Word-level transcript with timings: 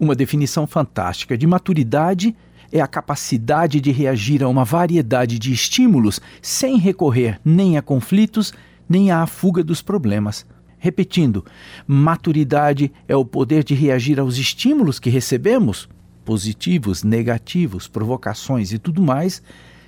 Uma 0.00 0.14
definição 0.14 0.66
fantástica 0.66 1.36
de 1.36 1.46
maturidade 1.46 2.34
é 2.72 2.80
a 2.80 2.86
capacidade 2.86 3.82
de 3.82 3.92
reagir 3.92 4.42
a 4.42 4.48
uma 4.48 4.64
variedade 4.64 5.38
de 5.38 5.52
estímulos 5.52 6.22
sem 6.40 6.78
recorrer 6.78 7.38
nem 7.44 7.76
a 7.76 7.82
conflitos 7.82 8.54
nem 8.88 9.10
à 9.10 9.26
fuga 9.26 9.62
dos 9.62 9.82
problemas. 9.82 10.46
Repetindo, 10.78 11.44
maturidade 11.86 12.90
é 13.06 13.14
o 13.14 13.26
poder 13.26 13.62
de 13.62 13.74
reagir 13.74 14.18
aos 14.18 14.38
estímulos 14.38 14.98
que 14.98 15.10
recebemos, 15.10 15.86
positivos, 16.24 17.02
negativos, 17.02 17.86
provocações 17.86 18.72
e 18.72 18.78
tudo 18.78 19.02
mais, 19.02 19.42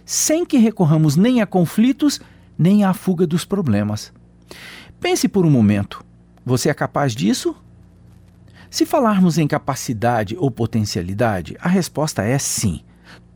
sem 0.04 0.44
que 0.44 0.58
recorramos 0.58 1.16
nem 1.16 1.40
a 1.40 1.46
conflitos 1.46 2.20
nem 2.58 2.84
à 2.84 2.92
fuga 2.92 3.26
dos 3.26 3.46
problemas. 3.46 4.12
Pense 5.00 5.26
por 5.26 5.46
um 5.46 5.50
momento: 5.50 6.04
você 6.44 6.68
é 6.68 6.74
capaz 6.74 7.14
disso? 7.14 7.56
Se 8.72 8.86
falarmos 8.86 9.36
em 9.36 9.46
capacidade 9.46 10.34
ou 10.38 10.50
potencialidade, 10.50 11.58
a 11.60 11.68
resposta 11.68 12.22
é 12.22 12.38
sim. 12.38 12.80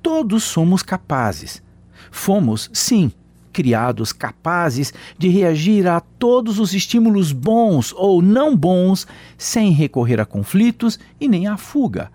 Todos 0.00 0.42
somos 0.42 0.82
capazes. 0.82 1.62
Fomos, 2.10 2.70
sim, 2.72 3.12
criados 3.52 4.14
capazes 4.14 4.94
de 5.18 5.28
reagir 5.28 5.86
a 5.86 6.00
todos 6.00 6.58
os 6.58 6.72
estímulos 6.72 7.32
bons 7.32 7.92
ou 7.94 8.22
não 8.22 8.56
bons 8.56 9.06
sem 9.36 9.72
recorrer 9.72 10.18
a 10.22 10.24
conflitos 10.24 10.98
e 11.20 11.28
nem 11.28 11.46
à 11.46 11.58
fuga. 11.58 12.10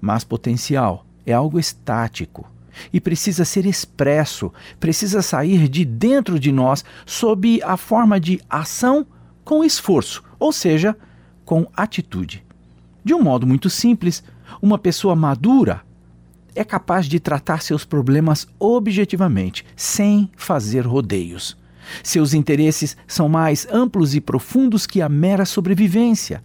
Mas 0.00 0.22
potencial 0.22 1.04
é 1.26 1.32
algo 1.32 1.58
estático 1.58 2.48
e 2.92 3.00
precisa 3.00 3.44
ser 3.44 3.66
expresso, 3.66 4.52
precisa 4.78 5.22
sair 5.22 5.68
de 5.68 5.84
dentro 5.84 6.38
de 6.38 6.52
nós 6.52 6.84
sob 7.04 7.60
a 7.64 7.76
forma 7.76 8.20
de 8.20 8.40
ação 8.48 9.04
com 9.44 9.64
esforço, 9.64 10.22
ou 10.38 10.52
seja, 10.52 10.96
com 11.44 11.66
atitude. 11.74 12.48
De 13.04 13.14
um 13.14 13.22
modo 13.22 13.46
muito 13.46 13.70
simples, 13.70 14.22
uma 14.60 14.78
pessoa 14.78 15.16
madura 15.16 15.82
é 16.54 16.64
capaz 16.64 17.06
de 17.06 17.20
tratar 17.20 17.62
seus 17.62 17.84
problemas 17.84 18.46
objetivamente, 18.58 19.64
sem 19.76 20.30
fazer 20.36 20.86
rodeios. 20.86 21.56
Seus 22.02 22.34
interesses 22.34 22.96
são 23.06 23.28
mais 23.28 23.66
amplos 23.70 24.14
e 24.14 24.20
profundos 24.20 24.86
que 24.86 25.00
a 25.00 25.08
mera 25.08 25.44
sobrevivência. 25.44 26.42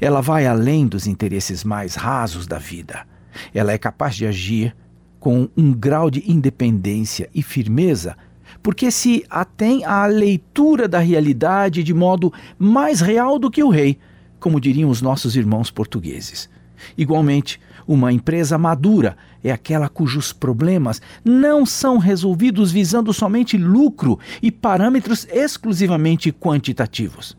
Ela 0.00 0.20
vai 0.20 0.46
além 0.46 0.86
dos 0.86 1.06
interesses 1.06 1.64
mais 1.64 1.94
rasos 1.94 2.46
da 2.46 2.58
vida. 2.58 3.06
Ela 3.54 3.72
é 3.72 3.78
capaz 3.78 4.14
de 4.14 4.26
agir 4.26 4.74
com 5.18 5.48
um 5.56 5.72
grau 5.72 6.10
de 6.10 6.30
independência 6.30 7.30
e 7.34 7.42
firmeza, 7.42 8.16
porque 8.62 8.90
se 8.90 9.24
atém 9.30 9.84
à 9.84 10.04
leitura 10.06 10.88
da 10.88 10.98
realidade 10.98 11.82
de 11.82 11.94
modo 11.94 12.32
mais 12.58 13.00
real 13.00 13.38
do 13.38 13.50
que 13.50 13.62
o 13.62 13.70
rei, 13.70 13.98
como 14.42 14.60
diriam 14.60 14.90
os 14.90 15.00
nossos 15.00 15.36
irmãos 15.36 15.70
portugueses. 15.70 16.50
Igualmente, 16.98 17.60
uma 17.86 18.12
empresa 18.12 18.58
madura 18.58 19.16
é 19.42 19.52
aquela 19.52 19.88
cujos 19.88 20.32
problemas 20.32 21.00
não 21.24 21.64
são 21.64 21.96
resolvidos 21.96 22.72
visando 22.72 23.12
somente 23.12 23.56
lucro 23.56 24.18
e 24.42 24.50
parâmetros 24.50 25.26
exclusivamente 25.30 26.32
quantitativos. 26.32 27.36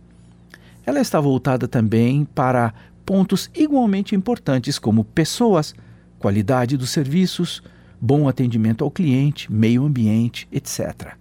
Ela 0.85 1.01
está 1.01 1.19
voltada 1.19 1.67
também 1.67 2.23
para 2.23 2.73
pontos 3.05 3.51
igualmente 3.53 4.15
importantes 4.15 4.79
como 4.79 5.03
pessoas, 5.03 5.75
qualidade 6.17 6.77
dos 6.77 6.89
serviços, 6.89 7.61
bom 7.99 8.29
atendimento 8.29 8.81
ao 8.81 8.91
cliente, 8.91 9.51
meio 9.51 9.85
ambiente, 9.85 10.47
etc. 10.51 11.15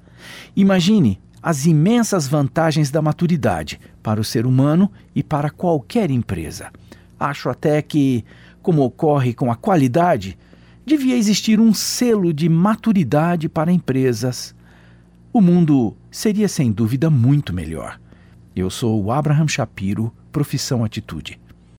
Imagine 0.54 1.20
as 1.42 1.66
imensas 1.66 2.28
vantagens 2.28 2.88
da 2.88 3.02
maturidade 3.02 3.80
para 4.02 4.20
o 4.20 4.24
ser 4.24 4.46
humano 4.46 4.90
e 5.14 5.22
para 5.22 5.50
qualquer 5.50 6.10
empresa. 6.10 6.70
Acho 7.18 7.48
até 7.48 7.80
que, 7.80 8.24
como 8.60 8.82
ocorre 8.82 9.32
com 9.32 9.50
a 9.50 9.56
qualidade, 9.56 10.36
devia 10.84 11.16
existir 11.16 11.60
um 11.60 11.72
selo 11.72 12.32
de 12.32 12.48
maturidade 12.48 13.48
para 13.48 13.72
empresas. 13.72 14.54
O 15.32 15.40
mundo 15.40 15.96
seria 16.10 16.48
sem 16.48 16.72
dúvida 16.72 17.08
muito 17.08 17.52
melhor. 17.52 18.00
Eu 18.54 18.68
sou 18.68 19.02
o 19.02 19.12
Abraham 19.12 19.48
Shapiro, 19.48 20.12
profissão 20.30 20.84
Atitude. 20.84 21.40